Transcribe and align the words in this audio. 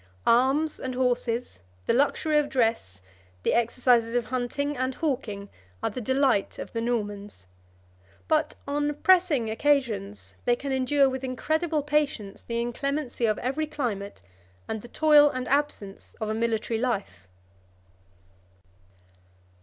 Arms 0.25 0.79
and 0.79 0.95
horses, 0.95 1.59
the 1.85 1.93
luxury 1.93 2.39
of 2.39 2.49
dress, 2.49 3.01
the 3.43 3.53
exercises 3.53 4.15
of 4.15 4.25
hunting 4.25 4.75
and 4.75 4.95
hawking 4.95 5.41
27 5.79 5.79
are 5.83 5.89
the 5.91 6.01
delight 6.01 6.57
of 6.57 6.73
the 6.73 6.81
Normans; 6.81 7.45
but, 8.27 8.55
on 8.67 8.95
pressing 9.03 9.47
occasions, 9.51 10.33
they 10.43 10.55
can 10.55 10.71
endure 10.71 11.07
with 11.07 11.23
incredible 11.23 11.83
patience 11.83 12.41
the 12.41 12.59
inclemency 12.59 13.27
of 13.27 13.37
every 13.37 13.67
climate, 13.67 14.23
and 14.67 14.81
the 14.81 14.87
toil 14.87 15.29
and 15.29 15.47
absence 15.47 16.15
of 16.19 16.29
a 16.29 16.33
military 16.33 16.79
life." 16.79 17.27